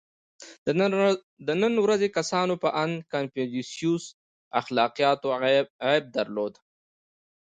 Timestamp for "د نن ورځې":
1.47-2.07